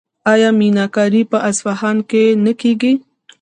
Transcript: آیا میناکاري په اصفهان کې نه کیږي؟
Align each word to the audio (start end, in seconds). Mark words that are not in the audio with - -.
آیا 0.33 0.49
میناکاري 0.59 1.21
په 1.31 1.37
اصفهان 1.49 1.97
کې 2.09 2.23
نه 2.45 2.53
کیږي؟ 2.61 2.93